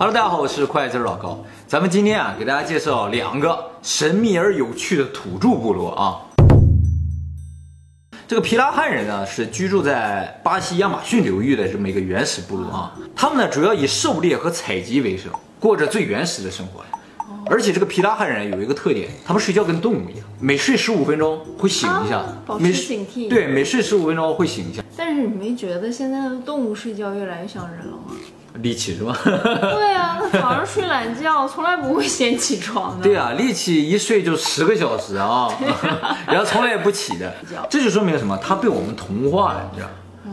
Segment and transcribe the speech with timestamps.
[0.00, 1.44] Hello，大家好，我是快字老高。
[1.66, 6.22] 咱们今天啊，给大家介绍两个神秘而有趣的土著部落啊。
[8.28, 12.94] 这个皮拉汉人呢，是居住在巴西亚马逊流域的这么一个原始部落啊。
[13.16, 16.84] 他们呢，主要以狩猎和采集为生，过着最原始的生活。
[17.46, 28.14] 而且这个皮拉汉人有一个特点，他们睡觉跟动物一样，每睡十五分钟会醒一下，保持每警惕对，每睡十五分钟会醒一下，但是你没觉得现在的动物睡觉越来越像人了吗？
[28.54, 29.16] 力气是吧？
[29.24, 33.04] 对啊，他 早上睡懒觉，从来不会先起床的。
[33.04, 35.48] 对啊，力气一睡就十个小时啊，
[36.26, 37.32] 然后从来也不起的，
[37.70, 38.36] 这就说明什么？
[38.38, 39.88] 他被我们同化了，你知道？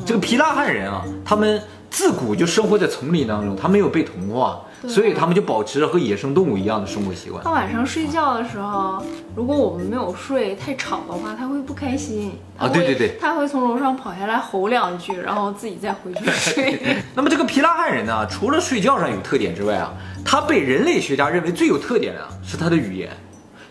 [0.05, 1.61] 这个皮拉汉人啊，他们
[1.95, 7.49] 自古就生活在丛林当中，他没有被同化，所以他们就保持着和野生动物一样的生活习惯它。
[7.49, 9.01] 晚上睡觉的时候，
[9.33, 12.33] 如果我们没有睡太吵的话，它会不开心。
[12.57, 16.77] 啊对对对它会从楼上跑下来吼两句，然后自己再回去睡。
[17.15, 19.93] 那么这个皮拉汉人呢，除了睡觉上有特点之外啊，
[20.25, 23.09] 他被人类学家认为最有特点的啊是他的语言。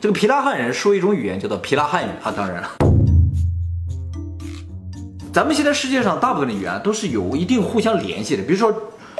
[0.00, 2.70] 这个皮拉汉人说一种语言叫做皮拉汉语啊，当然了。
[5.34, 8.72] 咱们现在世界上大部分的语言都是有一定互相联系的，比如说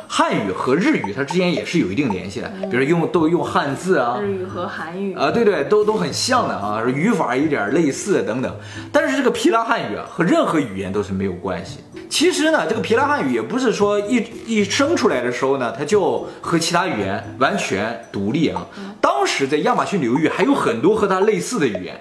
[0.06, 8.56] 汉语和日语，它之间也是有一定联系的，比如用都用汉字啊，日语和韩语，啊，对对，都都很像的啊，语法有点类似等等。
[8.92, 11.80] 但是这个皮拉汉语啊，和任何语言都是没有关系。
[12.08, 18.64] 其实呢，这个皮拉汉语也不是说一一生出来的时候呢，它就和其他语言完全独立啊。
[19.00, 22.00] 当时在亚马逊流域还有很多和它类似的语言，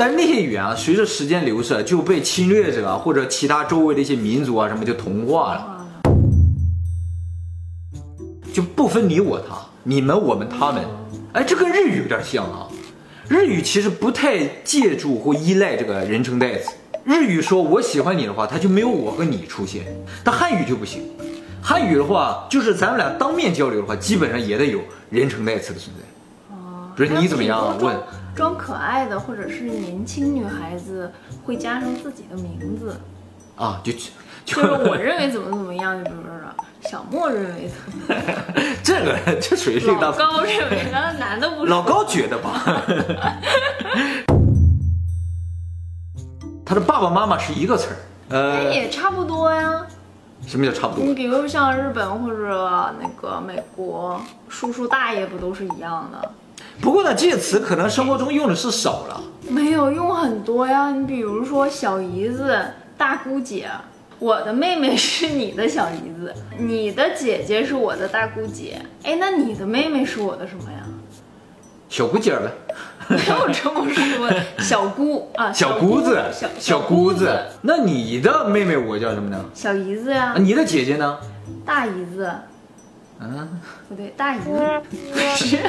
[0.00, 5.74] 但是那些语言啊，随着时间流逝就被侵略者啊或者其他周围的一些民族啊什么就同化了。
[8.52, 10.84] 就不分你我他，你们我们他们，
[11.32, 12.68] 哎，这跟日语有点像啊。
[13.28, 16.70] 日语其实不太借助或依赖这个人称代词。
[17.02, 19.82] 日语说我喜欢你的话，它就没有我和你出现。
[20.22, 21.02] 但汉语就不行，
[21.60, 26.04] 汉语的话，就是咱们俩当面交流的话，基本上也得有人称代词的存在。
[26.94, 27.96] 比如你怎么样啊问
[28.38, 31.10] 装装可爱的，或者是年轻女孩子
[31.44, 32.96] 会加上自己的名字，
[33.56, 33.98] 啊，就就
[34.44, 36.30] 就是我认为怎么怎么样，就比如说
[36.88, 38.22] 小莫认为怎么样，
[38.84, 41.70] 这个这属于另老高认为，然后男的不是。
[41.70, 42.62] 老高觉得吧，
[46.64, 47.96] 他的爸爸妈妈是一个词儿。
[48.30, 49.84] 哎，呃，也差不多呀。
[50.46, 51.12] 什么叫差不多你？
[51.12, 56.30] 比如像日本或者那个美国，叔叔大爷不都是一样的？
[56.80, 59.20] 不过呢，这些词可能生活中用的是少了。
[59.48, 60.90] 没有用很多呀。
[60.90, 62.58] 你比如说小姨子、
[62.96, 63.68] 大姑姐，
[64.18, 68.80] 我的妹妹是你的小姨子，你的姐姐是我的大姑姐。
[69.02, 70.78] 哎，那你的妹妹是我的什么呀？
[71.88, 72.50] 小姑姐儿呗，
[73.08, 77.34] 没有这么说，小姑啊， 小姑子，小小姑子。
[77.62, 79.42] 那你的妹妹我叫什么呢？
[79.54, 81.18] 小姨子呀啊，，你的姐姐呢？
[81.64, 82.30] 大姨子，
[83.20, 83.48] 嗯，
[83.88, 84.58] 不对，大姨子
[85.36, 85.58] 是。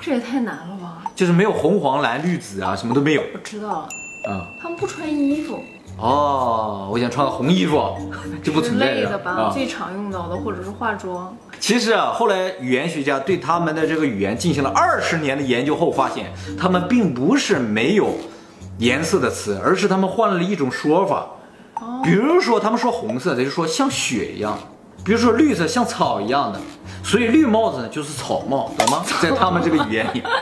[0.00, 1.02] 这也太难了吧！
[1.14, 3.88] 就是没有红黄蓝绿紫啊，什么都没有我知道了，
[4.32, 4.46] 啊。
[4.60, 5.58] 他们不穿衣服
[5.98, 7.96] 哦，我想穿个红衣服，
[8.42, 9.30] 这不之存在类的吧？
[9.32, 9.50] 啊。
[9.52, 11.36] 最常用到的，或者是化妆。
[11.58, 18.14] 其实啊，后来语言学家对他们的这个语言进行了二十年的研究后，发现他们并不是没有
[18.78, 21.26] 颜色的词，而是他们换了一种说法。
[21.80, 24.56] 哦比如说，他们说红色，他就说像雪一样；
[25.04, 26.60] 比如说绿色像草一样的，
[27.04, 29.04] 所以绿帽子呢就是草帽，懂吗？
[29.20, 30.22] 在他们这个语言里，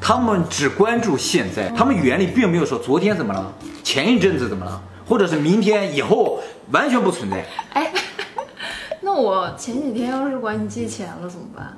[0.00, 6.40] 他们只关注现在，他们语言里并没有说昨天怎么了，前一阵子怎么了，或者是明天以后，
[6.72, 7.44] 完全不存在。
[7.74, 7.92] 哎，
[9.00, 11.76] 那我前几天要是管你借钱了怎么办？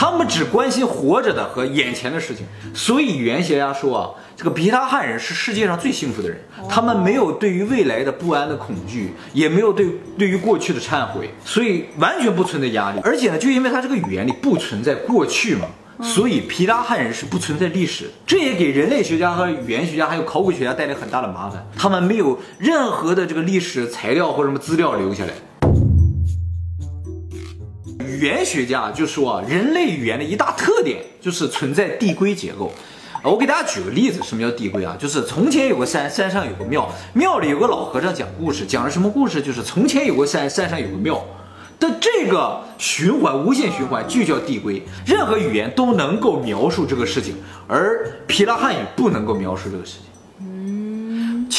[0.00, 6.40] 他们只关心活着的和眼前的事情，所以语言学家说啊，这个皮拉汉人是世界上最幸福的人。
[6.70, 13.00] 他们没有对于未来的不安的恐惧，也没有对对于过去的忏悔，所以完全不存在压力。
[13.04, 15.66] 而且呢，就因为他这个语言里不存在过去嘛，
[16.02, 18.10] 所以皮拉汉人是不存在历史。
[18.26, 25.32] 这也给人类学家和语言学家还有考古学家带来很大的麻烦，他们没有任何的这个历史材料或什么资料留下来。
[28.20, 32.70] 语言学家就说啊，人类语言的一大特点就是存在递归结构。
[33.24, 34.94] 我给大家举个例子，什么叫递归啊？
[35.00, 39.40] 就是从前有个山，山上有个庙，庙里有个老和尚讲故事，讲了什么故事？
[39.40, 41.24] 就是从前有个山，山上有个庙。
[41.78, 44.82] 的这个循环，无限循环就叫递归。
[45.06, 50.09] 任何语言都能够描述这个事情，而皮拉汉语不能够描述这个事情。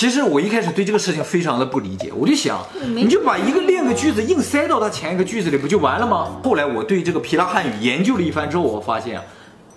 [0.01, 2.59] 其实我一开始对这个事情非常的不理解，我就想，
[2.95, 6.41] 你就把一个练个句子硬塞到它前一个句子里，不就完了吗？
[6.43, 9.23] 后来我对这个皮拉汉语研究了一番之后，我发现啊，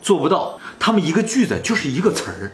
[0.01, 2.51] 做不到，他们一个句子就是一个词儿。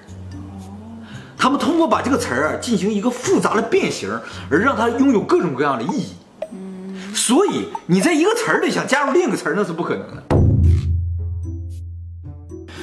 [1.39, 4.11] 他们通过把这个词儿啊进行一个复杂的变形，
[4.51, 6.17] 而让它拥有各种各样的意义。
[7.15, 10.25] 所以你在一个词儿里想加入另一个词儿，那是不可能的。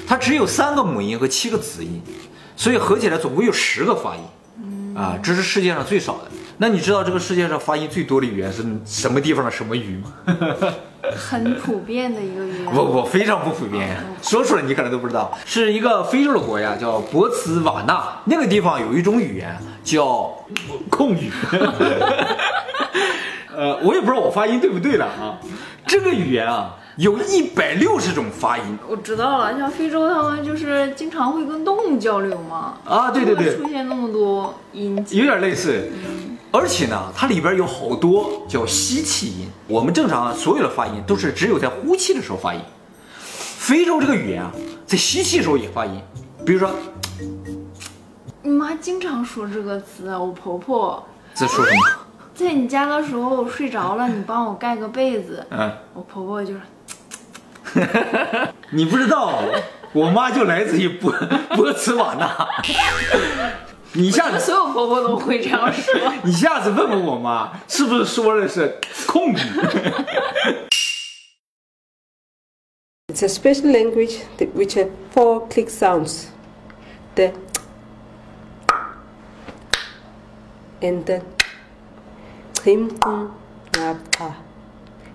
[0.07, 2.01] 它只有三个母音和七个子音，
[2.56, 4.22] 所以合起来总共有十个发音。
[4.97, 6.21] 啊，这是世界上最少的。
[6.57, 10.11] 那你知道这个世界上发音最多的语言是什么地方的什么语吗？
[11.15, 12.73] 很普遍的一个语言。
[12.73, 13.95] 不不，非常不普遍。
[14.23, 20.35] 说出来你可能都不知道，是一个非洲的国家叫博茨瓦纳，那个地方有一种语言叫
[20.89, 21.31] 控语。
[23.55, 25.38] 呃，我也不知道我发音对不对了啊。
[25.85, 28.77] 这个语言啊，有一百六十种发音。
[28.89, 32.79] 我知道了，像非洲他们就是经常会跟动物交流嘛。
[32.83, 35.91] 啊，对对对，出现那么多音节，有点类似。
[36.51, 39.47] 而且呢，它里边有好多叫吸气音。
[39.67, 42.59] 我们正常所有的发音都是只有在呼气的时候发音。
[43.19, 44.51] 非洲这个语言啊，
[44.88, 46.01] 在吸气的时候也发音。
[46.43, 46.71] 比如说，
[48.41, 50.09] 你妈经常说这个词。
[50.17, 51.81] 我婆婆在说什么？
[52.33, 55.45] 在你家的时候我睡着了，你帮我盖个被子。
[55.51, 56.61] 嗯，我婆婆就是。
[58.71, 59.41] 你不知道，
[59.93, 61.11] 我妈就来自于波
[61.55, 62.47] 波茨瓦纳。
[63.93, 65.93] 你下次所有婆婆都会这样说。
[66.23, 69.43] 你下次问问我妈，是不是说的是控制
[73.07, 76.27] ？It's a special language that which have four click sounds.
[77.15, 77.31] The
[80.81, 81.21] and the
[82.63, 82.91] him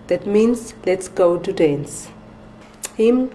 [0.08, 2.08] That means let's go to dance.
[2.96, 3.28] Him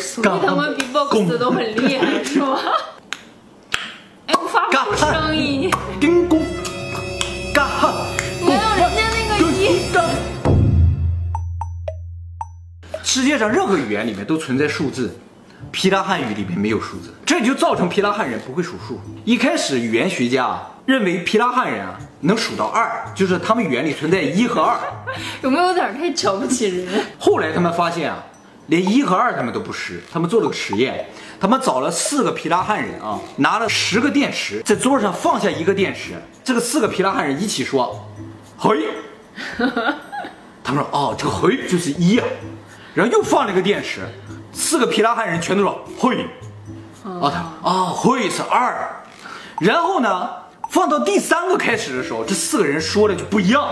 [0.00, 2.58] 所以他们比 box 都很厉害，是吗？
[4.26, 5.70] 哎，我发不出声音。
[6.00, 6.42] 叮咚，
[7.54, 7.94] 嘎哈，
[8.40, 9.80] 没有人家那个音。
[13.04, 15.16] 世界上任何语言里面都存在数字，
[15.70, 19.00] 皮拉汉语里面没有数字，这就造成皮拉汉人不会数数。
[19.24, 24.76] 一开始语言学家认为皮拉汉人啊能数到二，就是他们语言里存在一和二。
[25.42, 26.86] 有没有点太瞧不起人？
[27.18, 28.24] 后来他们发现啊。
[28.68, 31.06] 连一和二他们都不识，他们做了个实验，
[31.38, 38.08] 他们找了四个皮拉汉人啊，拿了十个电池，在桌上放下一个电池，这个四个皮拉汉人一起说，
[38.56, 38.88] 嘿，
[40.64, 42.24] 他们说哦，这个嘿就是一啊，
[42.94, 44.00] 然后又放了一个电池，
[44.50, 46.26] 四个皮拉汉人全都说嘿，
[47.04, 49.04] 啊他啊嘿是二，
[49.60, 50.30] 然后呢，
[50.70, 53.62] 放到第三个开始的时候，这四个人说的就不一样。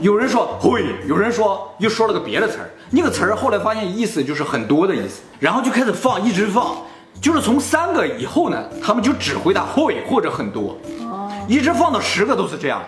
[0.00, 6.74] 有人说会，有人说又说了个别的词儿，那个词儿后来发现意思就是很多的意思，然后就开始放，一直放，
[7.20, 12.82] 就是从三个以后呢，他们就只回答会或者很多，哦，一直放到十个都是这样，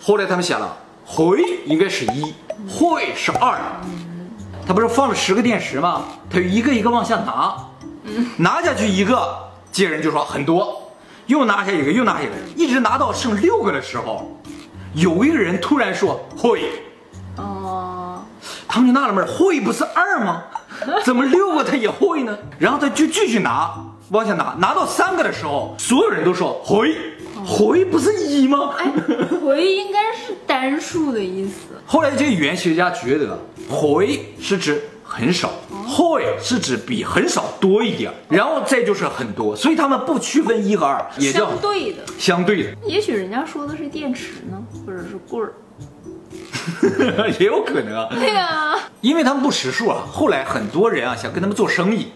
[0.00, 2.32] 后来他们想了，会应该是一，
[2.70, 3.58] 会是二，
[4.64, 6.04] 他不是放了十个电池吗？
[6.30, 7.56] 他就一个一个往下拿，
[8.36, 9.36] 拿下去一个，
[9.72, 10.92] 接人就说很多，
[11.26, 14.38] 又拿下一个，又拿下一个，一直拿到剩六个的时候。
[14.94, 16.68] 有一个人突然说会，
[17.36, 18.22] 哦，
[18.68, 20.44] 他们就纳了闷，会不是二吗？
[21.04, 22.36] 怎么六个他也会呢？
[22.58, 23.72] 然后他就继续拿，
[24.10, 26.94] 往下拿，拿到三个的时候，所有人都说回，
[27.46, 28.74] 回不是一吗？
[28.78, 28.92] 哎，
[29.40, 31.80] 回应该是单数的意思。
[31.86, 33.38] 后来这些语言学家觉得，
[33.70, 35.50] 回是指很少，
[35.86, 42.70] 会是指比很少多一点，然后再就是很多，所以他们不区分一和二，也叫相对的，相对的。
[42.86, 44.61] 也许人家说的是电池呢。
[44.86, 48.08] 或者是棍儿， 也有可能啊。
[48.10, 50.02] 对啊，因为他们不识数啊。
[50.10, 52.08] 后来很多人啊想跟他们做生意，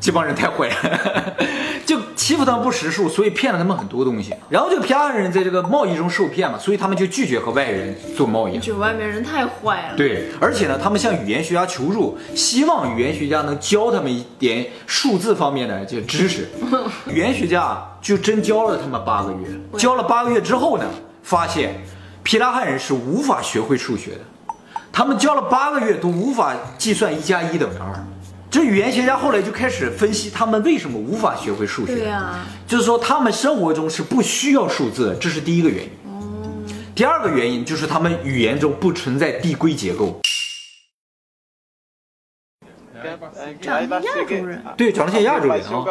[0.00, 1.34] 这帮人太坏了，
[1.84, 4.34] 就欺负他们不识数，所以骗了他们很多东西。
[4.48, 8.58] 然后这个皮拉人在这个贸易中受骗嘛，所以他们就拒绝和外人做贸易。
[8.58, 9.96] 就外面人太坏了。
[9.96, 16.48] 对，而且呢，他们向语言学家求助，希望语言学家能教他们一点数字方面的这知识。
[17.10, 19.48] 语言学家就真教了他们八个月，
[19.78, 20.84] 教了八个月之后呢？
[21.28, 21.74] 发现，
[22.22, 24.20] 皮拉汉人是无法学会数学的，
[24.90, 28.02] 他们教了八个月都无法计算一加一等于二。
[28.50, 31.96] 这语言学家后来就开始分析他们为什么无法学会数学。
[31.96, 35.90] 对呀，就是说他们生活中是不需要数字，这是第一个原因。
[36.06, 36.64] 哦。
[36.94, 40.18] 第二个原因就是他们语言中不存在递归结构。
[43.60, 44.64] 长得亚洲人。
[44.78, 45.84] 对，长得像亚洲人啊。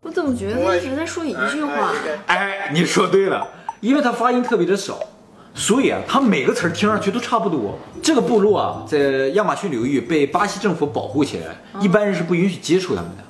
[0.00, 1.92] 我怎么觉得他一直在说一句话？
[2.26, 3.48] 哎，你说对了，
[3.80, 4.98] 因为他发音特别的少。
[5.52, 7.76] 所以啊，他每个词儿听上去都差不多。
[8.00, 8.98] 这个部落啊，在
[9.30, 13.24] 亚马逊流域被巴西政府保护起来，一般人是不允许接触他们的，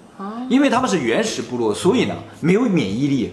[0.51, 3.33] 因为他们是原始部落，所以呢没有免疫力。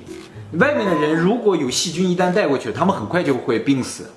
[0.59, 4.07] 外面的人如果有细菌一旦带过去，他们很快就会病死。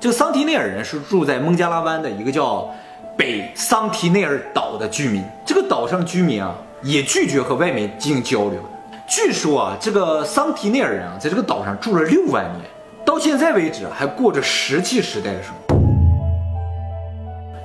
[0.00, 2.68] 这个桑提内尔人是住在孟加拉湾的一个叫
[3.16, 8.54] 北桑提内尔岛的居民，这个岛上居民啊也拒绝和外面进行交流。
[9.08, 12.68] 据说啊，这个桑提内尔人啊，在这个岛上住了六万年，
[13.04, 15.69] 到现在为止还过着石器时代的生活。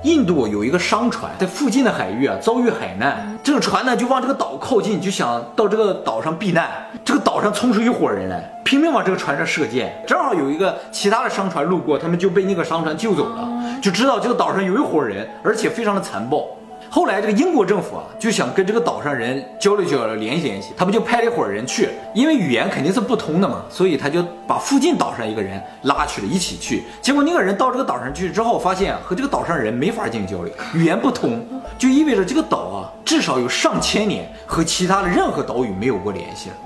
[0.06, 6.70] 印度有一个商船在附近的海域啊遭遇海难，这个船呢就往这个岛靠近，就想到这个岛上避难。
[7.04, 9.92] 这个岛上冲出一伙人来，拼命往这个船上射箭。
[10.06, 13.48] 正好有一个其他的商船路过，他们就被那个商船救走了，
[13.82, 16.46] 就知道这个岛上有一伙人，而且非常的残暴。
[16.88, 26.84] 后来这个英国政府啊，就想跟这个岛上人交流交流，联系联系，他不就派了一伙人去，因为语言肯定是不通的嘛，所以他就把附近岛上一个人拉去了，一起去。
[27.02, 31.44] 结果那个人到这个岛上去之后，发现和这个岛上人没法进行交流，语言不通，
[31.76, 36.56] 就意味着这个岛啊，至少有上千年和其他的任何岛屿没有过联系了。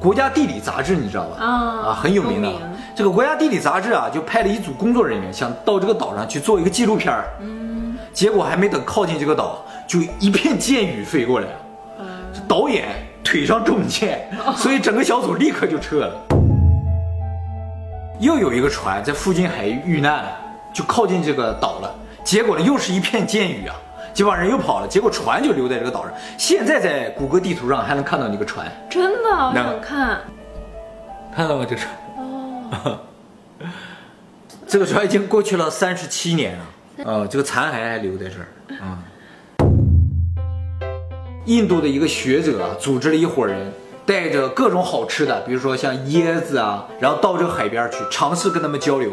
[0.00, 1.44] 国家地理杂志你知道吧？
[1.44, 2.50] 啊很有名的。
[2.94, 7.24] 这个国家地理杂志啊，就派了一组工作人员，想到这个岛上去做一个纪录片儿。
[8.12, 11.52] 结果还没等靠近这个岛，就一片箭雨飞过来了。
[12.48, 12.88] 导演
[13.24, 16.14] 腿上中箭，所以整个小组立刻就撤了。
[18.20, 20.24] 又有一个船在附近海域遇难，
[20.72, 21.94] 就靠近这个岛了。
[22.22, 23.74] 结果呢，又是一片箭雨啊，
[24.14, 24.86] 这帮人又跑了。
[24.86, 26.12] 结果船就留在这个岛上。
[26.38, 30.20] 现在在谷歌地图上还能看到那个船，真的，我想看。
[31.34, 31.66] 看到吗？
[31.68, 31.88] 这船。
[32.18, 32.98] 哦。
[34.68, 36.64] 这个船已经过去了三十七年了。
[36.98, 38.46] 呃， 这个残骸还留在这儿
[38.80, 38.98] 啊。
[41.46, 43.72] 印度的一个学者组织了一伙人，
[44.06, 49.10] 带着各种好吃的，比如说像椰子啊，然后到这个海边去尝试跟他们交流。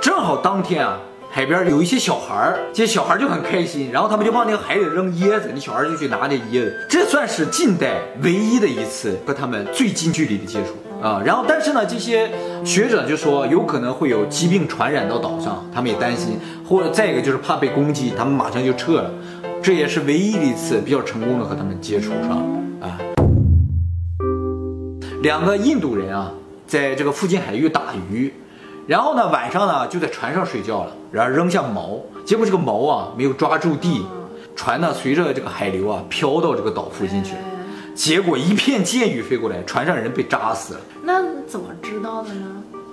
[0.00, 0.98] 正好当天啊，
[1.30, 6.86] 海边有一些小孩儿，这些小孩就很开心，然后他们就往那个海里扔椰子，那小孩就去拿那椰子。
[6.88, 11.04] 这算是近代唯一的一次和他们最近距离的接触。
[11.06, 12.30] 啊，然后但是呢，这些
[12.64, 19.10] 学者就说有可能会有疾病传染到岛上，他们也担心，或者再一个就是怕被攻击，他们马上就撤了。
[19.62, 22.38] 这也是唯一的一次比较成功的和他们接触上
[22.80, 22.98] 啊。
[25.22, 26.32] 两个印度人啊，
[26.66, 28.32] 在这个附近海域打鱼，
[28.86, 34.06] 然后呢晚上呢就在船上睡觉了，然后扔下锚，结果这个锚啊没有抓住地，
[34.54, 37.40] 船呢随着这个海流啊飘到这个岛附近去了。
[38.00, 40.80] 结果一片箭雨飞过来，船上人被扎死了。
[41.04, 42.46] 那怎么知道的呢？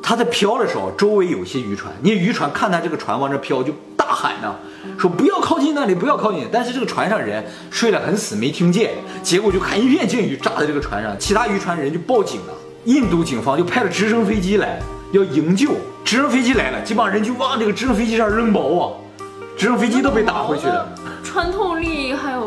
[0.03, 4.53] 他在飘的时候，周围有些渔船，那渔船看他这个船往这飘，就大喊呢，
[4.99, 6.45] 说不要靠近那里，不要靠近。
[6.51, 8.95] 但是这个船上人睡得很死，没听见。
[9.23, 12.53] 结果就看一片箭雨炸在这个船上，其他渔船人就报警了。
[12.83, 14.77] 印度警方就派了直升飞机来
[15.13, 15.71] 要营救。
[16.03, 18.91] 直升飞机来了，这帮人就往这个直升飞机上扔包啊，
[19.57, 20.85] 直升飞机都被打回去了。
[21.23, 21.96] 穿透力还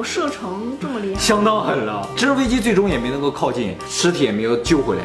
[0.01, 2.09] 有射程这么厉害，相当狠了。
[2.17, 5.03] 直升飞机最终也没能够靠近，尸体也没有救回来。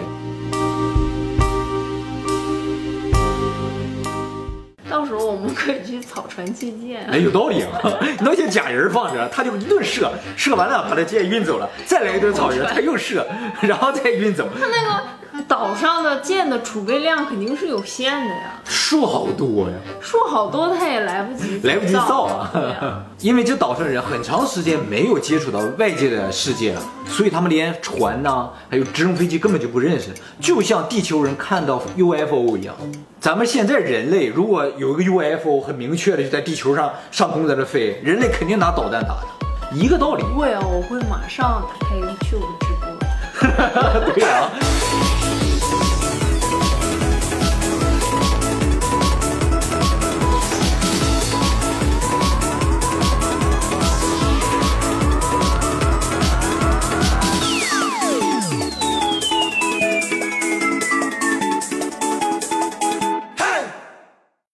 [4.90, 7.06] 到时候我们可以去草船借箭。
[7.12, 7.82] 哎，有道理啊！
[8.24, 13.28] 那些假人放着，他就一顿射，射完了把他箭运走了，再来一顿草人， 他又射，
[13.60, 14.48] 然后再运走。
[14.58, 15.04] 他那个。
[15.48, 32.76] 岛上的舰的储备量肯定是有限的呀，树好多呀，树好多他也来不及， 来不及造啊，因为这岛上人很长时间没有接触到外界的世界了，所以他们连船呐，还有直升飞机根本就不认识，就像地球人看到 UFO 一样。
[33.20, 40.24] 咱们现在人类如果有一个 UFO 很明确的就在地球上上空在这飞，人类肯定拿导弹打的，一个道理。
[40.24, 42.96] 会啊，我会马上打开 YouTube 直播。
[44.14, 44.50] 对啊。